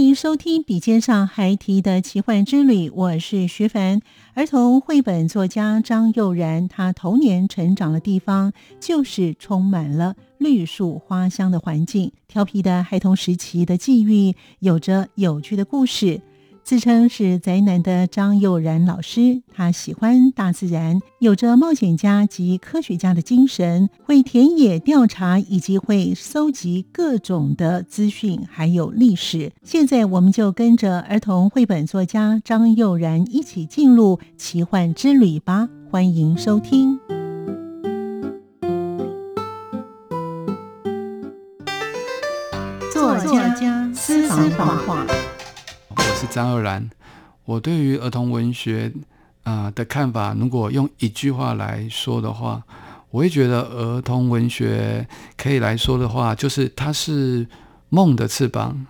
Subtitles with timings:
[0.00, 4.00] 欢迎收听《笔尖上孩提的奇幻之旅》，我是徐凡。
[4.32, 12.10] 儿童绘本作家张佑然，他童年成长的地方就是充满了绿树花香的环境。
[12.28, 16.22] 调皮的孩童时期的际遇，有着有趣的故事。
[16.70, 29.50] 自称是宅男的张佑然老师，他喜欢大自然，有着冒险家及科学家的精神，会田野调查，以及会搜集各种的资讯，还有历史。
[29.64, 35.68] 现在，我们就跟着儿童绘本作家张佑然一起进入奇幻之旅吧！
[35.90, 37.00] 欢迎收听。
[42.92, 45.04] 作家私房画。
[46.20, 46.90] 是张二兰，
[47.46, 48.92] 我对于儿童文学
[49.42, 52.62] 啊的看法，如果用一句话来说的话，
[53.08, 57.46] 我会觉得儿童文学可以来说的话，就是它是
[57.88, 58.84] 梦的翅膀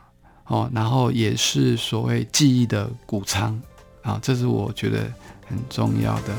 [0.46, 3.62] 哦，然后也是所谓记忆的谷仓
[4.02, 4.98] 啊，这是我觉得
[5.46, 6.34] 很重要的。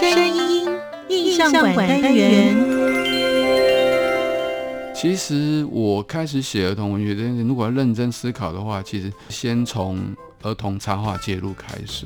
[0.00, 0.68] 声音
[1.08, 2.77] 印象馆单元。
[5.00, 9.96] 其实我开始写儿童文学这件事，如果要认真思考的话，其实先从
[10.42, 12.04] 儿童插画介入开始，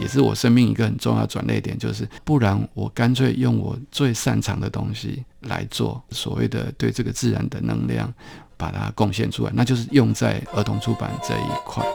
[0.00, 1.78] 也是我生命一个很重要转捩点。
[1.78, 8.12] 就是不然，我干脆用我最擅长的东西来做，所谓的对这个自然的能量，
[8.56, 11.86] 把它贡献出来，那就是用在儿童出版这一块。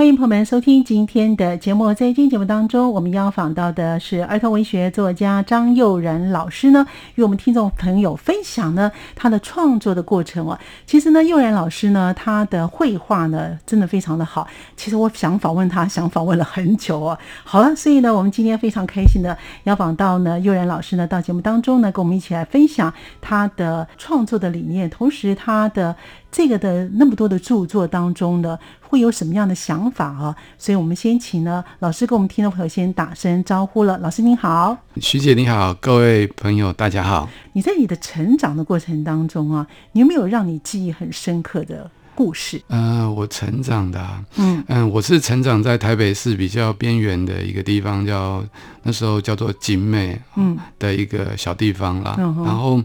[0.00, 1.92] 欢迎朋友们收听今天的节目。
[1.92, 10.58] 在今天节目当中，我们邀访到的是儿童文学作家张佑然老师呢，与我们听众朋友分享呢他的创作的过程哦。
[10.86, 14.48] 其实呢，佑然老师呢，他的绘画呢真的非常的好。
[14.74, 17.18] 其实我想访问他，想访问了很久哦。
[17.44, 22.90] 好了，所以呢，我们今天非常开心的邀访到呢佑然老师呢到节目当中呢，跟我们一起来分享
[23.20, 25.94] 他的创作的理念，同时他的。
[26.32, 30.34] 这个的那么多的著作当中呢，会有什么样的想法啊？
[30.56, 33.98] 所以我们先请呢老师跟我们听众朋友先打声招呼了。
[33.98, 37.28] 老师您好，徐姐你好，各位朋友大家好。
[37.52, 42.62] 你在你的成长的过程当中啊，你有没有让你记忆很深刻的故事？
[42.68, 44.00] 呃，我成长的，
[44.36, 48.44] 嗯嗯，我是成长在台北市比较边缘的一个地方，叫
[48.84, 52.80] 那时候叫做景美，嗯的一个小地方啦，然后。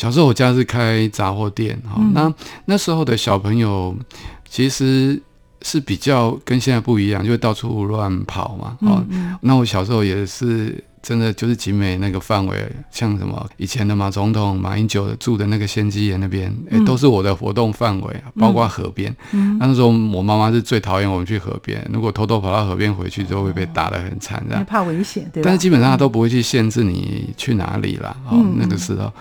[0.00, 2.32] 小时候我家是开杂货店，哈，那
[2.64, 3.94] 那时候的小朋友
[4.48, 5.22] 其实
[5.60, 9.04] 是比较跟现在不一样，就会到处乱跑嘛，哦，
[9.42, 12.56] 那我小时候也是真的就是集美那个范围，
[12.90, 19.14] 像什么以前的马总统、马英九住的那个仙基岩那边，哎，都是我的活动范围，包括河边。
[19.58, 24.64] 那时候我妈妈是最讨厌我们去河边，如果偷偷跑到河边回去，就会被打得很惨，这样。
[24.64, 29.12] 怕危险，对但是基本上他都不会去限制你去哪里了，哦，那个时候。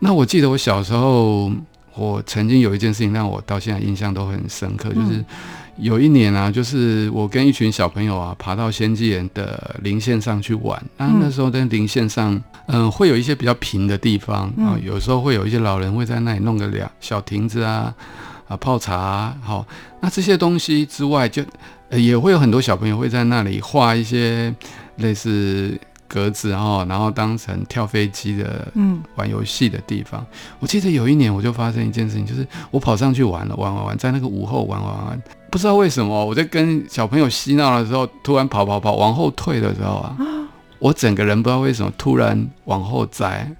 [0.00, 1.50] 那我记得我小时候，
[1.94, 5.24] 我曾经有一件事情让我到现在印象都很深刻，就是
[5.76, 10.80] 有一年啊，就是我跟一群小朋友啊，爬到仙迹岩的林线上去玩。
[10.96, 17.92] 那那时候在林线上，嗯，会有一些比较平的地方啊，有时候会有一些老人会在那里弄个两小亭子啊，
[18.46, 19.36] 啊泡茶。
[19.42, 19.66] 好，
[20.00, 21.42] 那这些东西之外，就
[21.90, 24.54] 也会有很多小朋友会在那里画一些
[24.96, 25.76] 类似。
[26.08, 30.24] 格子哦，然后当成跳飞机的，嗯，玩游戏的地方。
[30.58, 40.16] 我记得有一年，我就发生一件事情，就是我跑上去玩了，玩玩玩，在那个午后玩玩玩，不知道为什么，我在跟小朋友嬉闹的时候，突然跑跑跑往后退的时候啊，
[40.78, 43.54] 我整个人不知道为什么突然往后栽，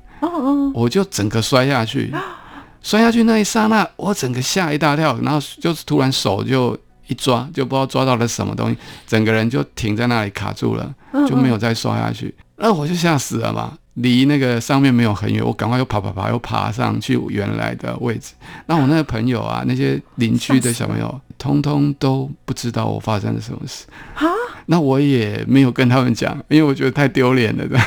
[0.74, 2.12] 我就整个摔下去，
[2.82, 6.76] 摔下去那一刹那，我整个吓一大跳，然后就是突然手就。
[7.08, 8.76] 一抓就不知道抓到了什么东西，
[9.06, 10.94] 整个人就停在那里卡住了，
[11.28, 12.34] 就没有再刷下去。
[12.56, 18.34] 那我就吓死了嘛，离那个上面没有很远，我赶快又爬爬爬又爬上去原来的位置。
[18.66, 24.26] 那我那个朋友啊，那些邻居的小朋友，通通都不知道我发生了什么事啊。
[24.66, 27.78] 那我也没有跟他们讲，因为我觉得太丢脸了的。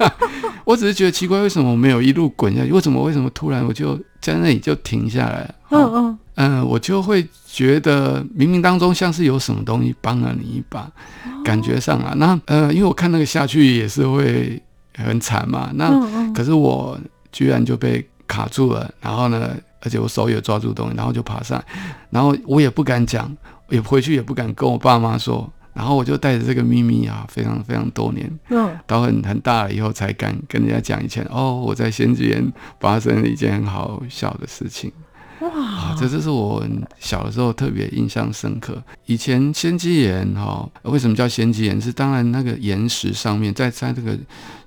[0.64, 2.70] 我只是觉得奇怪，为什么我没有一路滚下去？
[2.70, 5.52] 为什么为什么突然我就在那里就停下来？
[5.70, 10.90] 嗯嗯嗯，我就会觉得冥冥当中像是有什么东西帮了你一把，
[11.44, 12.14] 感觉上啊。
[12.16, 14.60] 那呃，因为我看那个下去也是会
[14.96, 15.70] 很惨嘛。
[15.74, 15.90] 那
[16.32, 16.98] 可是我
[17.30, 21.62] 居然就被卡住了，然后呢，而且我手也抓住东西，然后就爬上，
[22.08, 23.30] 然后我也不敢讲，
[23.68, 25.46] 也回去也不敢跟我爸妈说。
[25.72, 32.44] 然后我就带着这个秘密啊，非常非常多年，嗯，到很很大了以后才敢跟人家讲以前哦，我在仙居园
[32.80, 34.90] 发生了一件很好笑的事情，
[35.40, 36.62] 哇，这就是我
[36.98, 38.82] 小的时候特别印象深刻。
[39.06, 41.80] 以前仙鸡岩哈，为什么叫仙鸡岩？
[41.80, 44.16] 是当然那个岩石上面，在在这个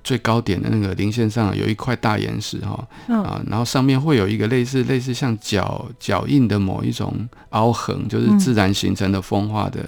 [0.03, 7.13] 最高点的那个零线上有一块大岩石哈，啊，然后上面会有一个类似类似像脚脚印的某一种
[7.49, 9.79] 凹痕，就是自然形成的风化的。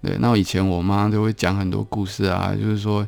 [0.00, 3.04] 对，那以前我妈就会讲很多故事啊，就是说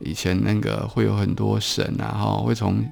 [0.00, 2.82] 以前那个会有很多神啊，哈，会从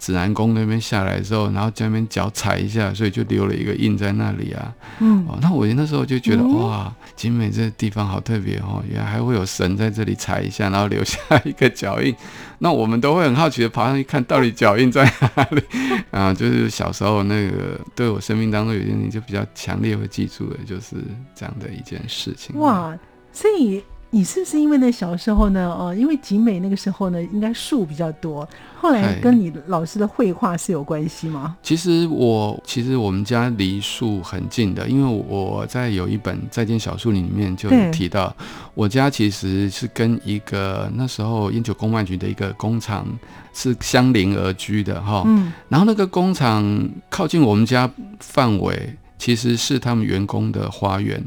[0.00, 4.74] 指南宫那边下来之后，然后在那边脚踩一下，所以就留了一个印在那里啊。
[4.98, 12.12] 嗯，哦，那我那时候就觉得哇，景美这地方好特别哦，原来还会有神在这里踩一下，然后留下一个脚印。
[12.58, 15.62] 那我们都会很好奇的爬上去看，到底脚印在哪里
[16.10, 16.32] 啊？
[16.32, 20.96] 就是小时候那个对我生命当中有件事情就比较强烈会记住的，就是
[21.34, 22.58] 这样的一件事情。
[22.58, 22.98] 哇，
[23.32, 23.82] 所以。
[24.12, 25.68] 你是不是因为那小时候呢？
[25.72, 28.48] 哦，因为景美那个时候呢，应该树比较多。
[28.76, 31.56] 后来跟你老师的绘画是有关系吗？
[31.62, 38.34] 其实我其实我们家离树很近的，因为我在有一本《再见小树林》里面就提到，
[38.74, 43.06] 我家其实是跟一个那时候烟酒公卖局的一个工厂
[43.52, 45.22] 是相邻而居的哈。
[45.26, 45.52] 嗯。
[45.68, 51.22] 然后那个工厂靠近我们家范围，其实是他们员工的花园。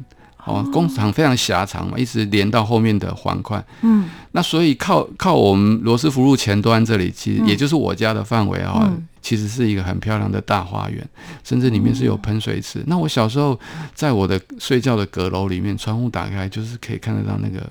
[0.46, 3.64] 哦，工厂非常狭长嘛，一直连到后面的环块。
[3.82, 8.92] 嗯，那所以靠靠我们罗斯福路前端这里，其实也就是我家的范围啊，
[9.22, 11.08] 其实是一个很漂亮的大花园，
[11.44, 12.84] 甚至里面是有喷水池。
[12.88, 13.60] 那我小时候
[13.94, 17.70] 在我的睡觉的阁楼里面，窗户打开就是可以看得到那个。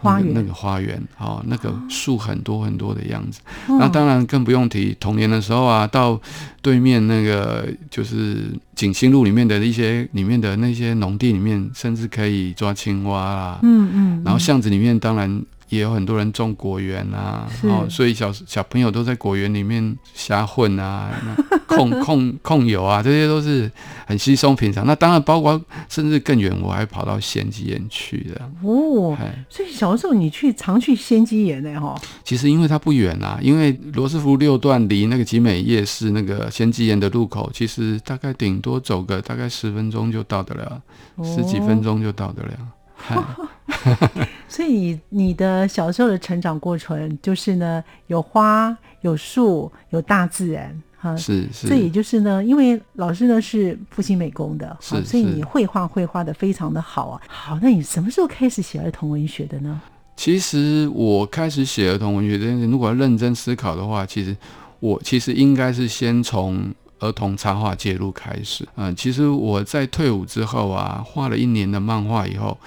[0.00, 3.40] 花园那个花园，哦，那个树很多很多的样子。
[3.66, 6.20] 那当然更不用提童年的时候啊，到
[6.62, 8.44] 对面那个就是
[8.76, 13.58] 景兴路里面的一些里面的那些农地里面，甚至可以抓青蛙啦。
[13.62, 14.22] 嗯嗯。
[14.24, 21.10] 然后巷子里面当然也有很多人种果园啊，哦，所以小小朋友都在果园里面瞎混啊。
[21.68, 23.70] 控控控油啊，这些都是
[24.06, 24.86] 很稀松平常。
[24.86, 28.40] 那当然包括甚至更远，我还跑到仙鸡岩去的。
[28.62, 29.16] 哦，
[29.50, 31.78] 所以小时候你去常去仙鸡岩呢？
[31.78, 31.94] 哈，
[32.24, 40.82] 其实因为它不远啊，因为罗斯福六段离那个集美夜市那个仙鸡岩的路口，其实大概顶多走个大概十分钟就到得了，
[41.22, 42.50] 十几分钟就到得了。
[44.48, 50.82] 所以你你的小时候的成长过程，就是呢，有花有树有大自然。
[51.00, 57.22] 哈，是是，这也就是呢，因为老师呢是复兴美工的，是，所以你绘画绘画的非常的好啊。
[57.28, 59.80] 好，那你什么时候开始写儿童文学的呢？
[60.16, 64.36] 其实我开始写儿童文学这件事，如果要认真思考的话，其实
[64.80, 68.66] 我其实应该是先从儿童插画介入开始。
[68.76, 72.58] 嗯，其实我在退伍之后啊，画了一年的漫画以后。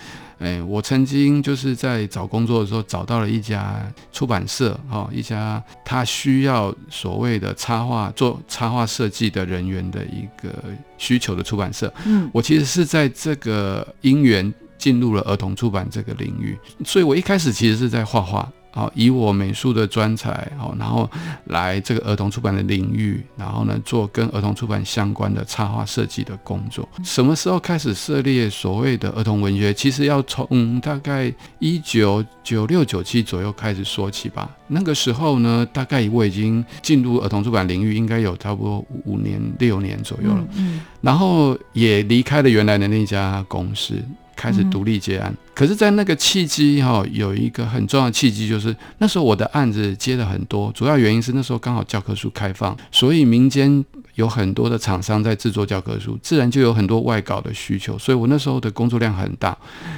[0.43, 3.79] 哎，我曾经就是在找工作的时候找到了一家
[4.11, 10.51] 出版社，哈，一家他需要所谓的插画做插画设计的人员的一个
[10.97, 11.93] 需求的出版社。
[12.07, 18.51] 嗯，我其实是在这个因缘进入了儿童出版这个领域，所以我一开始其实是在画画。
[18.73, 21.09] 好，以我美术的专才，好，然后
[21.45, 26.87] 来这个儿童出版的领域，然后呢，做跟儿童出版相关的插画设计的工作。
[27.03, 29.73] 什么时候开始涉猎所谓的儿童文学？
[29.73, 34.49] 其实要从大概一九九六九七左右开始说起吧。
[34.67, 40.47] 那个时候呢，大概我已经进入儿童出版领域，应该有差不多五年六年左右了。
[40.55, 44.01] 嗯，然后也离开了原来的那家公司。
[44.41, 59.55] 开始独立接案，可是，在那个契机哈，有一个很重要的契机，就是那时候我的案子接了很多，主要原因是那时候刚好教科书开放，所以民间有很多的厂商在制作教科书，自然就有很多外稿的需求，所以我那时候的工作量很大，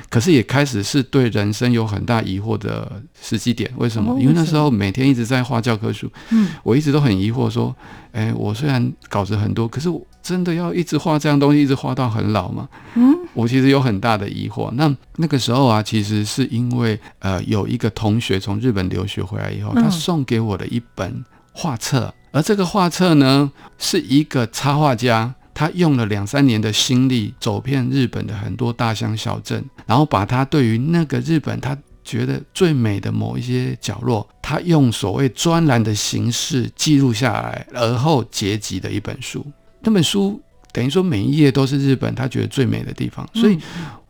[0.10, 3.72] 可是也开始是对人生有很大疑惑的时机点。
[3.78, 4.20] 为什么？
[4.20, 7.74] 因为那时候每天一直在画教科书，嗯，我一直都很疑惑，说，
[8.12, 9.90] 哎，我虽然稿子很多，可是
[10.22, 12.68] 真的要一直画这样东西，一直画到很老吗？
[12.96, 13.16] 嗯。
[13.34, 14.72] 我其实有很大的疑惑。
[14.74, 39.46] 那那个时候啊，其实是因为呃，有一个同学从日本留学回来以后，他送给我的一本画册，而这个画册呢，是一个插画家，他用了两三年的心力，走遍日本的很多大乡小镇，然后把他对于那个日本他觉得最美的某一些角落，他用所谓专栏的形式记录下来，而后结集的一本书。
[39.82, 40.42] 那本书
[40.74, 43.58] 等于说每一页都是日本他觉得最美的地方，所以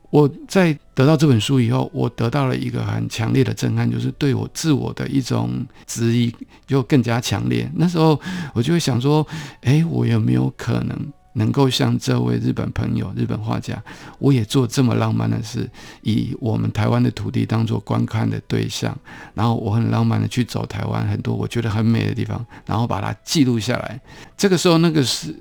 [0.09, 6.33] 我在得到这本书以后，我得到了一个很强烈的震撼，就是对我自我的一种质疑
[6.65, 7.69] 就更加强烈。
[7.75, 8.19] 那时候
[8.53, 9.27] 我就会想说，
[9.61, 10.97] 哎，我有没有可能？
[11.35, 13.81] 能够像这位日本朋友、日本画家，
[14.19, 15.67] 我也做这么浪漫的事，
[16.03, 18.95] 以我们台湾的土地当做观看的对象，
[19.33, 23.99] 然后我很浪漫的去走台湾很多我觉得很美的地方，然后把它记录下来。
[24.37, 25.35] 这个时候，那个是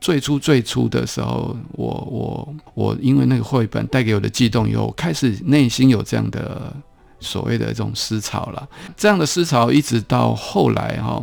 [0.00, 6.72] 最初最初的时候，我我我因为那个绘本带给我的悸动以后，开始内心有这样的
[7.20, 8.68] 所谓的这种思潮了。
[8.96, 11.22] 这样的思潮一直到后来哈。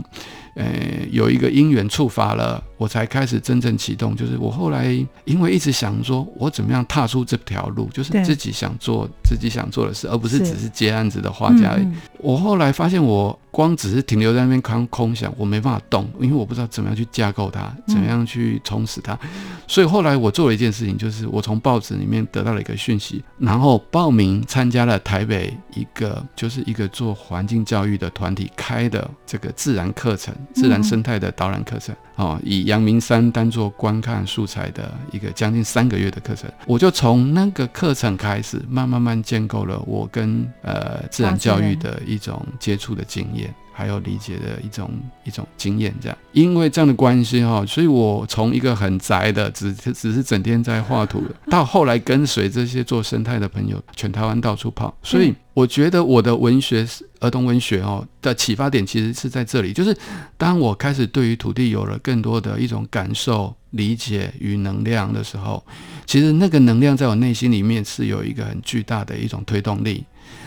[0.57, 0.65] 呃，
[1.11, 4.15] 有一个因缘触发了，我才开始真正启动。
[4.15, 4.85] 就是我后来
[5.25, 11.77] 因为一直想说，我怎么样踏出这条路，就是自己想做自己想做的事，而不是只是接案子的画家。
[12.19, 13.37] 我后来发现我。
[13.55, 19.17] 光只是停留在那边空空想，我没办法动，因为我不知道怎么样去架构它，怎么样去充实它。
[19.65, 31.95] 所以后来我做了一件事情，就是我从报纸里面得到了一个讯息，然后报名参加了台北一个就是一个做环境教育的团体开的这个自然课程、自然生态的导览课程。
[32.17, 43.53] 哦，以阳明山当做观看素材的一个将近三个月的课程，我就从那个课程开始，慢慢慢建构了我跟呃自然教育的一种接触的经验。
[43.77, 44.89] 还有理解的一种
[45.25, 59.97] 一种经验，这样，因为这样的关系哈，所以我从一个很宅的，只只是整天在画图，到后来跟随这些做生态的朋友，全台湾到处跑，所以我觉得我的文学是儿童文学哦的启发点其实是在这里，就是
[60.37, 65.63] 当我开始对于土地有了更多的一种感受、理解与能量的时候，
[66.05, 70.03] 其实那个能量在我内心里面是有一个很巨大的一种推动力。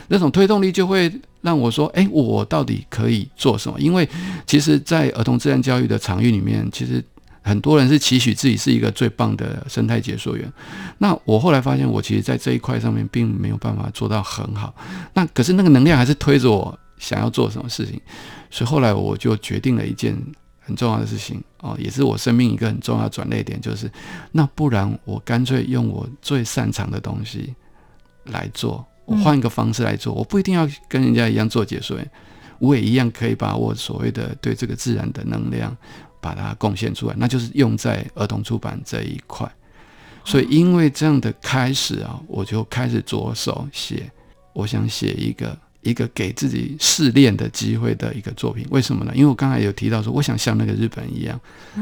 [0.08, 1.10] 那种推动力就会
[1.40, 4.06] 让我说：“哎，我到底可以做什么？”因为
[4.46, 7.02] 其实，在儿童自然教育的场域里面，其实
[7.48, 10.52] 很多人是期许自己是一个最棒的生态解说员。
[10.98, 14.74] 那我后来发现，我其实，在这一块上面并没有办法做到很好。
[15.14, 18.00] 那可是那个能量还是推着我想要做什么事情。
[18.50, 20.16] 所以后来我就决定了一件
[20.60, 23.90] 很重要的事情哦，也是我生命一个很重要的转捩点，就是
[24.32, 27.54] 那不然我干脆用我最擅长的东西
[28.24, 28.86] 来做。
[29.04, 32.10] 我换一个方式来做，我不一定要跟人家一样做解说员，
[32.58, 35.74] 我也一样可以把我所谓的对这个自然的能量，
[36.20, 39.50] 把它贡献出来，那就是用在儿童出版这一块。
[40.24, 44.10] 所以因为这样的开始啊，我就开始着手写，
[44.52, 48.66] 我想写一个一个给自己试炼的机会的一个作品。
[48.70, 49.12] 为什么呢？
[49.14, 51.40] 因为我刚才有提到说，我想像那个日本一样，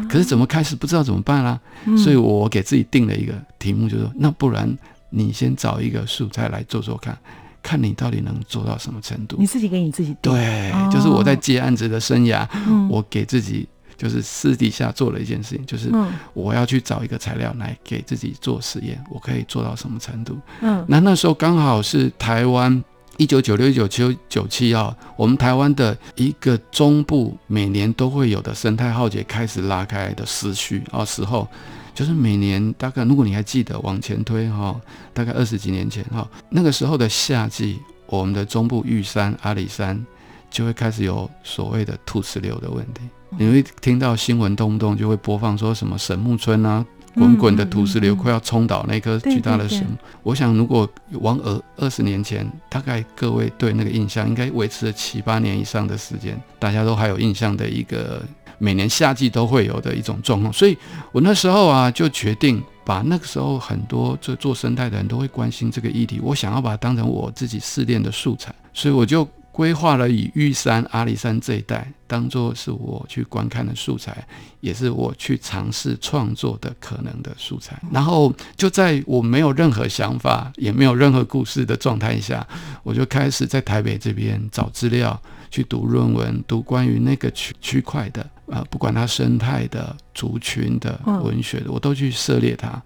[0.09, 1.61] 可是怎么开始不知道怎么办啦，
[1.97, 4.77] 所以我给自己定了一个题目，就是说，那不然。
[5.09, 7.17] 你先找一个素材来做做看，
[7.63, 9.37] 看你到底能做到什么程度。
[9.39, 12.47] 你自己给你自己对，就是我在接案子的生涯，
[12.91, 15.91] 我给自己就是私底下做了一件事情，就是
[16.35, 20.39] 我要去找一个材料来给自己做实验，我可以做到什么程度？
[20.61, 22.83] 嗯，那那时候刚好是台湾
[23.17, 31.49] 一九九六、一九九九七啊，我们台湾的一个中部每年都会有的生态浩劫开始拉开的时序啊时候。
[31.95, 34.79] 就是每年大概，如果你还记得往前推哈，
[35.15, 40.05] 大概二十几年前哈，那个时候的夏季，我们的中部玉山、阿里山
[40.51, 43.01] 就会开始有所谓的土石流的问题。
[43.39, 49.85] 你会听到新闻动不动就会播放说什么神木村啊，滚滚的土石流快要冲倒那棵巨大的神。
[50.23, 50.89] 我想，如果
[51.21, 58.23] 往二二十年前，大概各位对那个印象应该维持了七八年以上的时间，大家都还有印象的一个。
[58.59, 60.75] 每年夏季都会有的一种状况，所以
[61.13, 74.15] 我那时候啊就决定把那个时候很多做做生态的人都会关心这个议题，我想要把它当成我自己试炼的素材，所以我就规划了以玉山、阿里山这一带当做是我去观看的素材，
[74.61, 77.81] 也是我去尝试创作的可能的素材。
[77.91, 82.47] 然后就在我没有任何想法，也没有任何故事的状态下，
[82.83, 85.19] 我就开始在台北这边找资料。
[85.49, 92.81] 去读论文，读关于那个区区块的，呃，不管它生态的、族群的、文学的，我都去涉猎它，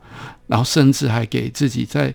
[0.46, 2.12] 然后甚至还给自己在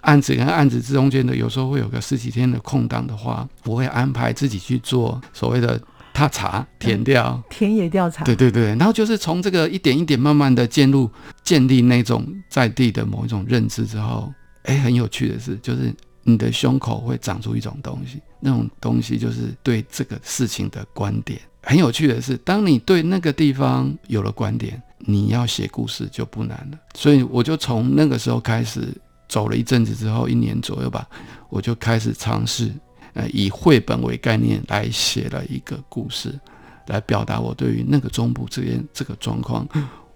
[0.00, 5.80] 案子跟案子之中间的，有时候会有个十几天的空档的话，我会安排自己去做所谓的
[6.14, 11.10] 踏查填掉田野调查，对对对，然后就是从这个一点一点慢慢的建入
[11.44, 21.38] 建立那种在地的某一种认知之后，哎，很有趣的是，就是你的胸口会长出一种东西，那种东西就是对这个事情的观点。
[21.68, 26.78] 很有趣的是，当你对那个地方有了观点，你要写故事就不难了。
[26.94, 28.86] 所以我就从那个时候开始
[29.28, 31.04] 走了一阵子之后，一年左右吧，
[31.48, 32.72] 我就开始尝试，
[33.14, 36.32] 呃，以绘本为概念来写了一个故事，
[36.86, 39.68] 来表达我对于那个中部这边这个状况，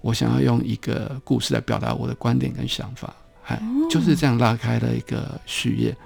[0.03, 3.13] 我想要用一个故事来表达我的观点跟想法，
[3.47, 5.97] 哎，就是这样拉开了一个序页，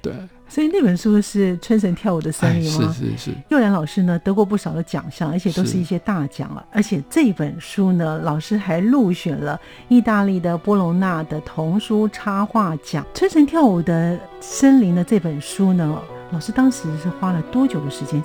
[0.00, 0.14] 对。
[0.48, 2.92] 所以那本书是《春神跳舞的森林》吗？
[2.92, 3.30] 是是是。
[3.50, 6.64] 佑然老师呢得过不少的奖项，而且都是一些大奖了。
[6.72, 13.04] 而且这本书呢，老师还入选了意大利的波隆纳的童书插画奖。
[13.18, 16.00] 《春神跳舞的森林》的这本书呢，
[16.32, 18.22] 老师当时是花了多久的时间？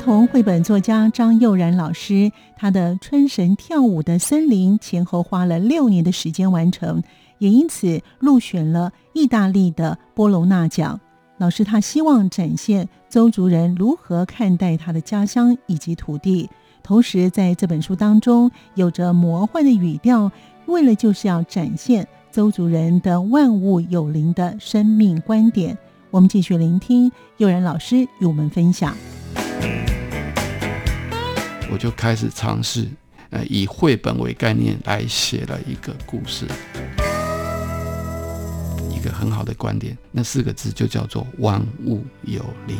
[0.00, 7.02] 童绘本作家张佑然老师，他的《春神跳舞的森林》前后花了六年的时间完成，
[7.36, 10.98] 也因此入选了意大利的波隆纳奖。
[11.36, 16.48] 老师他希望展现邹族人如何看待他的家乡以及土地，
[16.82, 20.32] 同时在这本书当中有着魔幻的语调，
[20.64, 25.76] 为了就是要展现邹族人的万物有灵的生命观点。
[26.10, 28.96] 我们继续聆听佑然老师与我们分享。
[31.72, 32.88] 我就开始尝试，
[33.30, 36.46] 呃，以绘本为概念来写了一个故事，
[38.90, 39.96] 一个很好的观点。
[40.10, 42.76] 那四个字就叫做“万物有灵”。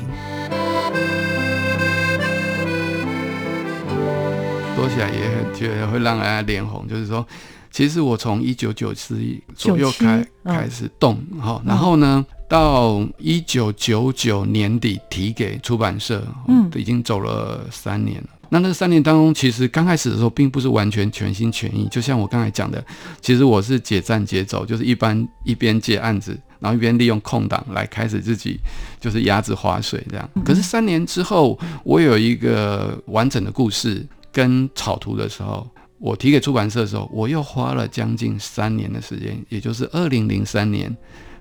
[4.74, 7.24] 说起来也很觉得会让人家脸红，就是说，
[7.70, 9.20] 其实我从一九九四
[9.54, 18.39] 左右开开始动，哈，然后呢，到一九九九年底提给出版社，嗯，已经走了三年了。
[18.50, 21.86] 那那三年当中，其实刚开始的时候，并不是完全全心全意。
[21.88, 22.84] 就像我刚才讲的，
[23.20, 28.58] 其实我是解站解走，就是一般一边接案子，然后一边利用空档来开始自己
[29.00, 30.28] 就是鸭子划水这样。
[30.44, 35.64] 可是三年之后，我有一个完整的故事跟草图的时候，
[35.98, 40.92] 我提给出版社的时候，我又花了将近三年的时间，也就是二零零三年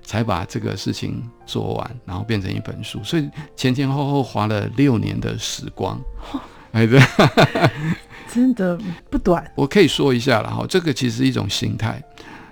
[0.04, 3.02] 才把这个事情做完，然后变成一本书。
[3.02, 6.00] 所以前前后后花了六年的时光。
[6.72, 7.00] 哎，对，
[8.32, 8.78] 真的
[9.10, 9.44] 不短。
[9.56, 12.00] 我可以说一下了哈，这个其实一种心态，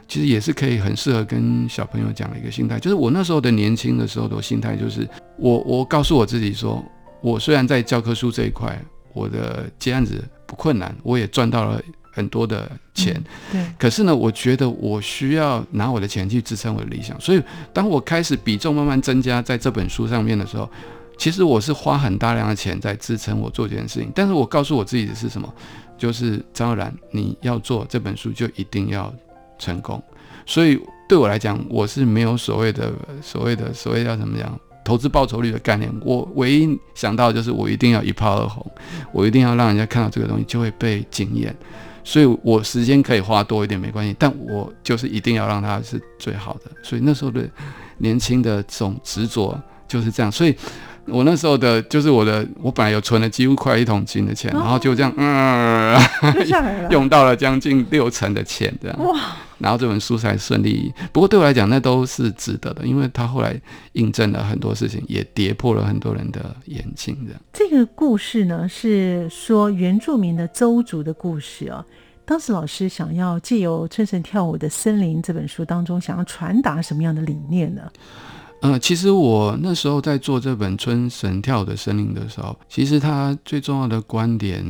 [0.09, 2.81] 其实也是可以很适合跟小朋友讲的一个心态。
[2.81, 6.85] 就是我那时候的年轻的时候的心态，就是我我告诉我自己说，
[7.20, 8.76] 我虽然在教科书这一块，
[9.12, 11.81] 我的接案子不困难，我也赚到了
[12.12, 13.14] 很多的钱，
[13.52, 13.64] 对。
[13.78, 17.18] 可是呢，我觉得我需要拿我的钱去支撑我的理想。
[17.20, 17.40] 所以，
[17.72, 20.68] 当我开始比重慢慢增加在这本书上面的时候。
[21.18, 25.52] 其实我是花很大量的钱在支撑我做这件事情，但是我告诉我自己的是什么？
[25.98, 29.12] 就是张然，你要做这本书就一定要
[29.59, 30.00] 成功。
[30.46, 35.92] 所以对我来讲，我是没有所谓的所谓的所谓要怎么样投资报酬率的概念。
[36.04, 38.64] 我唯一想到就是我一定要一炮而红，
[39.12, 41.52] 我一定要让人家看到这个东西就会被惊艳。
[42.04, 46.70] 所以我时间可以花多一点没关系，但我就是一定要让它是最好的。
[46.81, 47.44] 所以那时候的
[47.98, 50.31] 年轻的这种执着就是这样。
[50.31, 50.57] 所以。
[51.11, 55.99] 我那时候的，就是我的，我本来有存了几乎快一桶金的钱，然后就这样，嗯，
[56.90, 60.92] 用到了将近六成的钱，这样哇，然后这本书才顺利。
[61.12, 63.61] 不过对我来讲，那都是值得的，因为他后来
[63.92, 67.16] 印证了很多事情，也跌破了很多人的眼睛。
[67.27, 71.85] 这样，这个故事呢，是说原住民的邹族的故事哦。
[72.25, 77.83] 当时老师想要借由《春神跳舞的森林》这本书当中，想要传达什么样的理念呢？
[78.61, 84.64] 呃，其实我那时候在做这本《春神跳的森林》的时候，其实它最重要的观点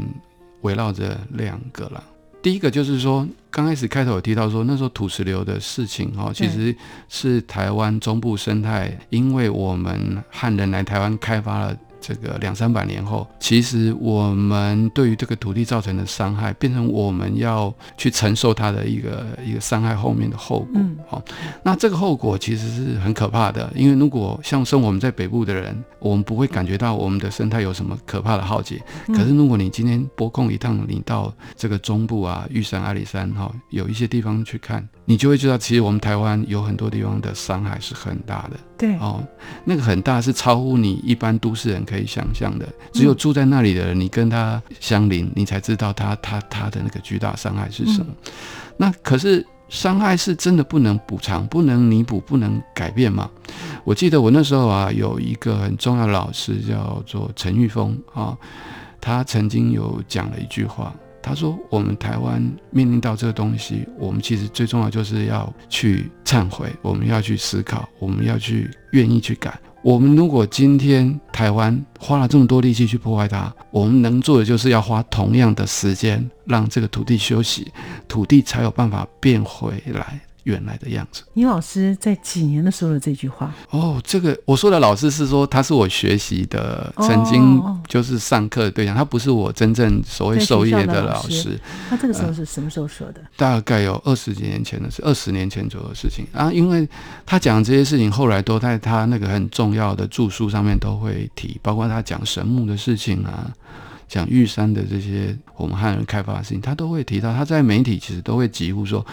[0.60, 2.02] 围绕着两个啦。
[2.42, 6.74] 第一个就是说，刚开始开头有提到说，那时候土石流的事情哦，其实
[7.08, 11.76] 是台湾中部生态，因为我们汉人来台湾开发了。
[12.08, 20.80] 这个两三百年后，其实我们对于这个土地造成的伤害，变成我们要去承受它的一个一个伤害后面的后果。
[21.06, 21.22] 好，
[21.62, 28.82] 那这个后果其实是很可怕的，因为如果像生我们在北部的人，我们不会感觉到我们的生态有什么可怕的浩劫。
[29.08, 34.88] 可是如果你今天拨空一趟，你到这个中部啊，玉山、阿里山哈，有一些地方去看。
[35.10, 38.60] 你就会知道，其实我们台湾有很多地方的伤害是很大的。
[38.76, 39.26] 对哦，
[39.64, 42.68] 那个很大是超乎你一般都市人可以想象的。
[42.92, 48.12] 只有住在那里的人，你跟他相邻，你才知道他他他的那个巨大伤害是什么。
[48.76, 53.30] 那可是伤害是真的不能补偿、不能弥补、不能改变吗？
[53.84, 58.36] 我记得我那时候啊，有一个很重要的老师叫做陈玉峰啊，
[59.00, 60.94] 他曾经有讲了一句话。
[61.28, 69.54] 他说：“我们台湾面临到这个东西，我们其实最重要就是要去忏悔，我们要去思考，我们要去愿意去改。
[69.82, 77.70] 我们如果今天台湾花了这么多力气去破坏它，我们能做的就是要花同样的时间，让这个土地休息，
[78.08, 81.22] 土地才有办法变回来。”原来的样子。
[81.34, 91.58] 倪老师在几年的说了这句话哦，这个我说的老师是说他是我学习的，曾经就是上课的对象，他不是我真正所谓授业的老师。
[91.90, 93.20] 他这个时候是什么时候说的？
[93.36, 96.50] 大概有二十几年前的事，二十年前左右的事情啊。
[96.50, 96.88] 因为
[97.26, 103.52] 他讲这些事情，后来都在他那个很重要的著述上面都会提，包括他讲神木的事情啊。
[104.08, 107.34] 讲玉山的这些我们汉人开发的事情，他都会提到。
[107.34, 109.04] 他在媒体其实都会疾呼说，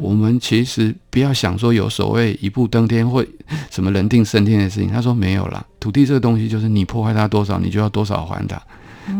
[0.00, 3.24] 我们其实不要想说有所谓一步登天或
[3.70, 4.88] 什么人定胜天的事情。
[4.88, 8.62] 他说没有啦，土地这个东西就是你破坏它多少，你就要多少还它，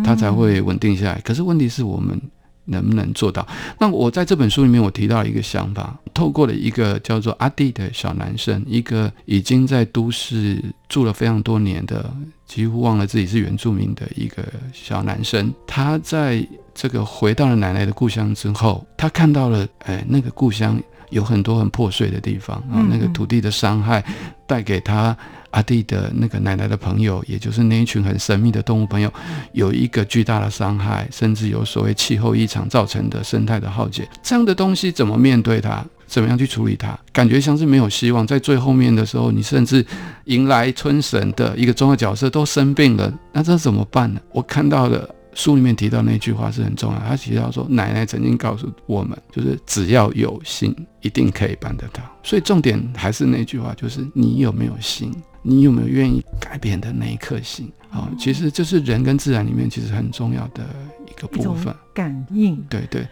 [0.05, 1.21] 它才会稳定下来。
[1.25, 2.21] 可是问题是我们。
[2.67, 3.47] 能不能做到？
[3.79, 12.09] 那我在这本书里面，我提到一个想法，透过了一个叫做阿弟的小男生，一个已经在都市住了非常多年的，
[12.47, 24.05] 几乎忘了自己是原住民的一个小男生，他在这个回到了奶奶的故乡之后，他看到了，哎，那个故乡有很多很破碎的地方啊，那个土地的伤害
[24.47, 25.17] 带给他。
[25.57, 29.11] 阿弟的那个奶奶的朋友，也就是那一群很神秘的动物朋友，
[29.53, 34.07] 有一个巨大的伤害，甚至有所谓气候异常造成的生态的浩劫。
[34.23, 35.83] 这样的东西怎么面对它？
[36.07, 36.95] 怎么样去处理它？
[37.11, 38.27] 感觉像是没有希望。
[38.27, 39.85] 在最后面的时候，你甚至
[40.27, 44.21] 迎来春神的一个重要角色都生病了，那这怎么办呢？
[44.33, 45.11] 我看到的。
[45.39, 52.03] 书里面提到那句话是很重要，他提到说，奶奶曾经告诉我们，就是只要有心，一定可以办得到。
[52.23, 55.15] 所以重点还是那句话，就是你有没有心，
[55.47, 58.11] 你有没有愿意改变的那一颗心啊？
[58.19, 60.65] 其实这是人跟自然里面其实很重要的
[61.09, 62.57] 一个部分，感应。
[62.69, 63.07] 对对。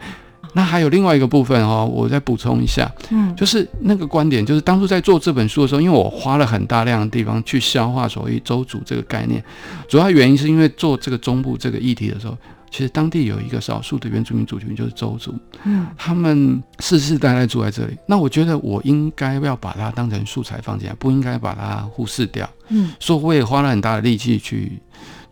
[0.53, 9.43] 那还有另外一个部分哦，我再补充一下，嗯，就是那个观点，就是当初在做这本书的时候，因为我花了很大量的地方去消化所谓周主这个概念，
[9.89, 12.37] 主要原因是因为做这个中部这个议题的时候，
[12.69, 24.81] 其实当地有一个少数的原住民族群就是周族，嗯，他们世世代代住在这里，那我觉得我应该要把它当成素材放进来，不应该把它忽视掉，嗯，所以我也花了很大的力气去。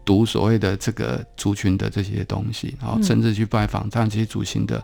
[0.05, 4.83] 读所谓的这个族群的这些东西，然后甚至去拜访这些族群的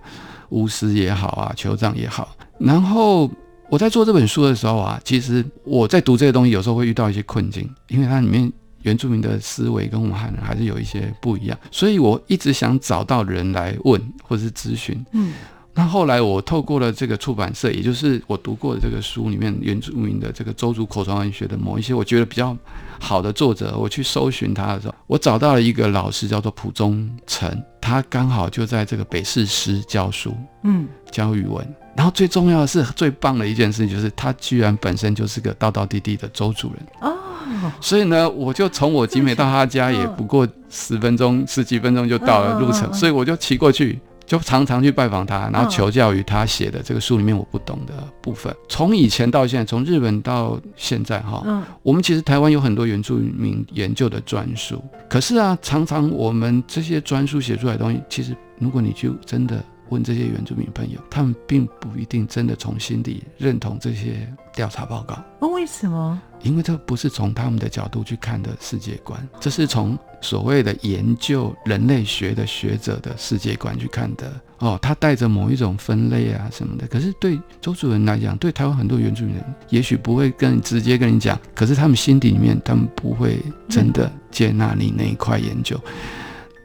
[0.52, 2.38] 巫师也好啊，酋长也好。
[2.58, 3.30] 然后
[3.70, 8.50] 我在做这本书的时候啊，其实我在读这些东西，有时候会遇到一些困境，因为它里面
[8.84, 15.06] 原住民的思维跟我们汉人还是有一些不一样，所以我一直想找到人来问或者是咨询。
[15.12, 15.34] 嗯。
[15.76, 22.58] 那后来我透过了这个出版社，也就是我读过的这个书里面原住民的这个周族口传文学的某一些我觉得比较
[23.00, 31.66] 好的作者，我去搜寻他的时候，我找到了一个老师叫做蒲忠成，他刚好就在这个北市师教书，嗯，教语文。
[31.96, 37.18] 然后最重要的是最棒的一件事情就是他居然本身就是个道道地地的周主人哦，
[37.82, 44.00] 所以呢，我就从我集美到他家也不过十分钟十几分钟就到了路程，所以我就骑过去。
[44.26, 48.56] 就常常去拜访他，然后求教于他写的这个书里面我不懂的部分。
[48.68, 51.44] 从以前到现在，从日本到现在，哈，
[51.82, 54.80] 我们其实台湾有很多原住民研究的专书。
[55.10, 65.18] 可是啊，常常我们这些专书写出来的东西，其实如果你就真的问这些原住民朋友，他们并不一定真的从心底认同这些调查报告。
[65.42, 66.22] 那为什么？
[66.42, 74.80] 因为这不是从他们的角度去看的世界观，这是从所谓的研究人类学的学者的世界观去看的哦。
[74.82, 85.78] 他带着某一种分类啊什么的，可是对周主任来讲，对台湾很多原住民人，也许不会跟直接跟你讲，可是他们心底里面，他们不会真的接纳你那一块研究。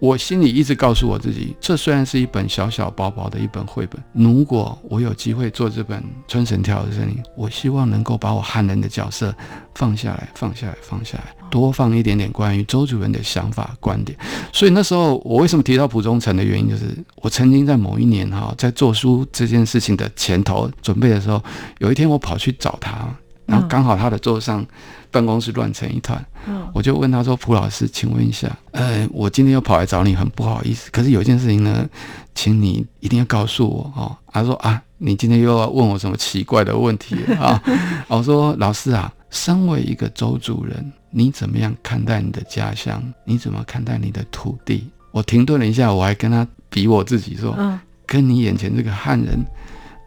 [0.05, 9.35] 我心里一直告诉我自己，这虽然是一本小小薄薄的一本绘本，如果我有机会做这本《春神跳的声音》，我希望能够把我汉人的角色
[9.75, 14.19] 放下来，放下来，放下来，多放一点点关于周主任的想法观点。
[14.53, 16.85] 所以那时候我为什么提到蒲忠诚的原因，就是
[17.23, 21.43] 我曾经在某一年哈，在做书这件事情的前头准备的时候，
[21.79, 23.09] 有一天我跑去找他。
[23.46, 24.64] 然后刚好他的桌上
[25.11, 26.24] 办公室乱成一团，
[26.72, 31.88] 我就问他说：“蒲老师，请问一下，呃，我今天又跑来找你，很不好意思，可是有一件事情呢，
[32.35, 37.62] 请你一定要告诉我哦。”他说：“啊，你今天又要问我什么奇怪的问题啊？”
[38.09, 43.02] 我说：“老师啊，身为一个周主人，你怎么样看待你的家乡？
[43.24, 49.38] 你怎么看待你的土地？”我停顿了一下，我还跟他比我自己说：“嗯跟你眼前这个汉人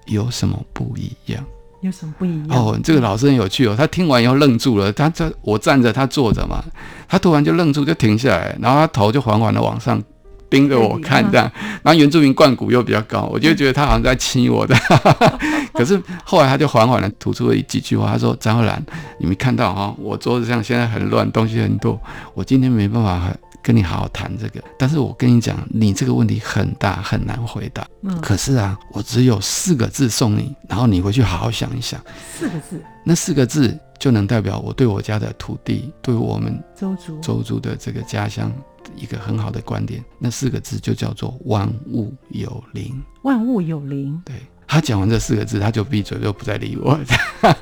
[0.06, 1.44] 有什么不一样？”
[1.82, 2.58] 有什么不一样？
[2.58, 3.76] 哦，这个老师很有趣哦。
[3.78, 4.92] 他听完以后愣住了。
[4.92, 6.64] 他这我站着，他坐着嘛。
[7.08, 10.02] 他突然就愣住，就停下来，然后他头就缓缓的往上
[10.50, 11.50] 盯着我看，这样。
[11.84, 14.76] 然后原住民冠骨又比较高，我就觉得他好像在亲我的。
[15.74, 18.84] 可是后来他就缓缓的吐出了几句话，他说：“张浩然，
[19.20, 19.94] 你没看到哈？
[20.00, 22.00] 我桌子上现在很乱，东西很多，
[22.34, 23.32] 我今天没办法。”
[23.68, 27.86] 跟你好好谈这个，但是我跟你讲，你这个问题很大，很难回答。
[28.02, 32.02] 嗯，可是啊，我只有四个字送你，然后你回去好好想一想。
[32.32, 38.50] 四个字，那四个字就能代表我对我家的土地，对我们周族周族的这个家乡
[38.96, 40.02] 一个很好的观点。
[40.18, 43.04] 那四个字就叫做万物有灵。
[43.24, 44.18] 万物有灵。
[44.24, 44.36] 对
[44.68, 47.00] 他讲完这四个字，他就闭嘴，就不再理我。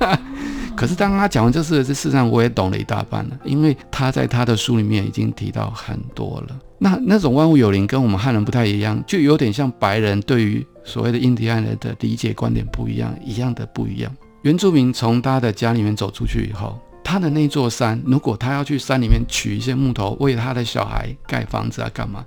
[0.76, 6.58] 可是当他讲完这四个字，事实上我也懂了一大半了，因为他在他的书里面已经提到很多了。
[6.78, 14.14] 那那种万物有灵跟我们汉人不太一样，就有点像白人对于所谓的印第安人的理解观点不一样，一样的不一样。
[14.42, 22.22] 原住民从他的家里面走出去以后，他的那座山，如果他要去山里面取一些木头为他的小孩盖房子啊，干嘛？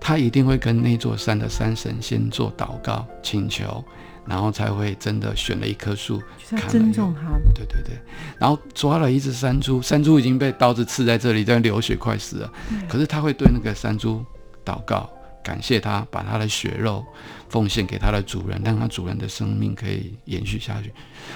[0.00, 3.84] 他一定会跟那座山的山神先做祷告请求。
[4.26, 6.22] 然后才会真的选了一棵树，
[6.68, 7.32] 尊重它。
[7.54, 7.98] 对对对，
[8.38, 12.52] 然后抓了一只山猪，山猪已经被刀子刺在这里，在流血，快死了。
[12.88, 14.24] 可是他会对那个山猪
[14.64, 15.10] 祷告，
[15.42, 17.04] 感谢他把他的血肉
[17.48, 20.92] 奉献给他的主人，让他主人的生命可以延续下去。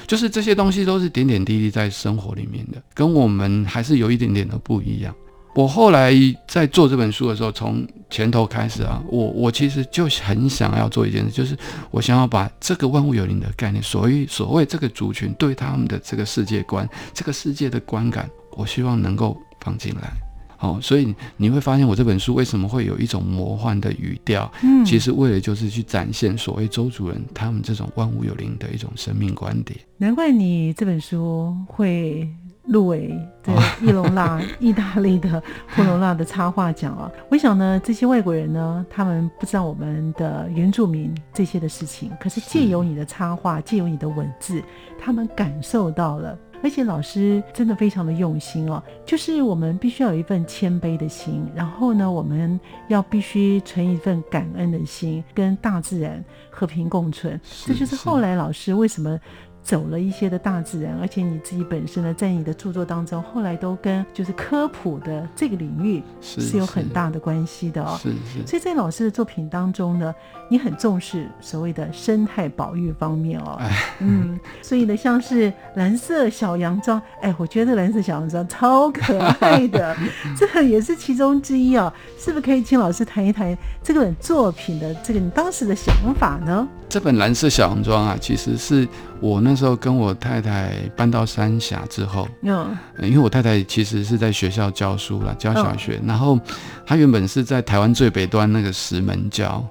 [0.07, 5.15] 就是这些东西都是点点滴滴在生活里面的，跟我们还是有一点点的不一样。
[5.55, 6.13] 我后来
[6.49, 11.57] 在做这本书的时候，从前头开始啊，我我其实就很想要做一件事，就是
[11.93, 20.13] 我想要把这个万物有灵的概念，所以所谓这个族群对他们的这个世界观、这个世界的观感，我希望能够放进来。
[20.59, 24.51] 哦，所以你会发现我这本书为什么会有一种魔幻的语调？
[24.63, 29.79] 嗯，其实为了就是去展现所谓周主人他们这种万物有灵的一种生命观点。
[29.99, 32.29] 难怪你这本书会。
[32.67, 35.43] 入围这伊隆纳意大利的
[35.77, 37.11] 布隆纳的插画奖啊！
[37.31, 44.63] 我想呢，这些外国人呢，他们不知道我们的原住民这些的事情，可是借由你的插画，借由你的文字，
[44.99, 46.39] 他们感受到了。
[46.63, 57.39] 而且老师真的非常的用心哦，就是我们必须要有一份谦卑的心，然后呢，我们要必须存一份感恩的心，跟大自然和平共存。
[57.67, 59.21] 这就是后来老师为什么。
[59.65, 67.99] 走了一些的大自然，而且你自己本身呢，在你的著作当中，后来都跟就是科普的这个领域是有很大的关系的哦。
[68.01, 68.47] 是是。
[68.47, 70.15] 所以在老师的作品当中呢，
[70.51, 73.59] 你很重视所谓的生态保育方面哦。
[74.01, 74.39] 嗯。
[74.61, 79.97] 所以呢，像是蓝色小洋装，哎，我觉得蓝色小洋装超可爱的，
[80.37, 81.91] 这个也是其中之一哦。
[82.19, 86.69] 是不是可以请老师谈一谈这个作品的这个你当时的想法呢？
[86.87, 88.87] 这本蓝色小洋装啊，其实是
[89.21, 96.39] 我那时候跟我太太搬到三峡之后，嗯，因为我太太其实是在学校教书了，教小学，然后
[96.85, 99.65] 她原本是在台湾最北端那个石门教，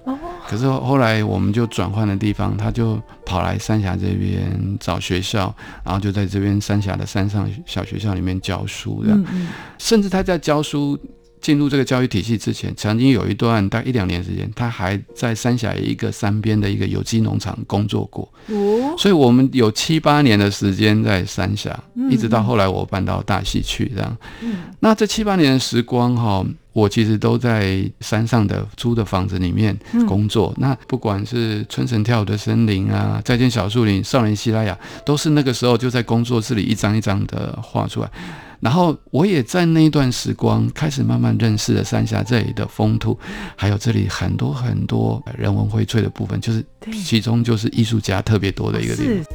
[0.47, 5.53] 可是后来我们就转换了地方，她就跑来三峡这边找学校，
[5.83, 9.15] 然后就在这边三峡的山上小学校里面教书的，
[9.77, 10.99] 甚至她在教书。
[11.43, 18.27] 进入这个教育体系之前，曾经有一段大概一两年时间，他还在三峡一个山边的一个有机农场工作过。
[18.47, 21.77] 哦，所以我们有七八年的时间在三峡，
[22.09, 24.17] 一直到后来我搬到大溪去这样。
[24.41, 29.77] 嗯，那这七八年的时光哈，我其实都在山上的租的房子里面
[30.07, 30.53] 工作。
[30.57, 38.09] 那不管是春神跳舞的森林啊，再见小树林、少年希拉雅，都是那个时候就在工作室里一张一张的画出来。
[38.63, 43.19] 然后我也在那一段时光开始慢慢认识了三峡这里的风土，
[43.57, 46.65] 还有这里很多很多人文荟萃的部分，就是
[47.03, 49.25] 其中就是艺术家特别多的一个地方。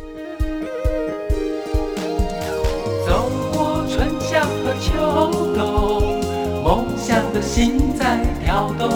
[3.07, 6.23] 走过春夏和秋冬，
[6.65, 8.89] 梦想的心在跳动，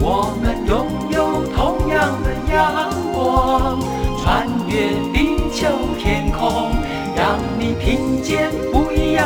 [0.00, 3.80] 我们拥有同样的阳光，
[4.20, 6.72] 穿越地球天空，
[7.14, 8.50] 让你听见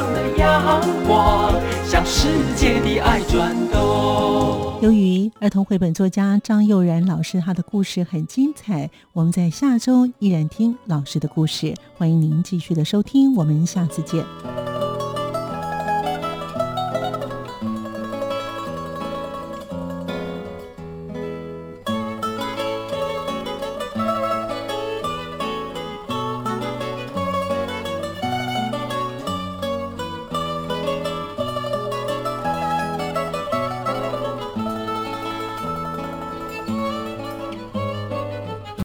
[0.03, 0.25] 的。
[0.37, 1.55] 阳光
[1.85, 4.79] 向世界的爱转动。
[4.83, 11.73] 由于儿童绘本作家张幼然老师他的故事很精彩，我们在下周依然听老师的故事。
[11.97, 14.25] 欢迎您继续的收听，我们下次见。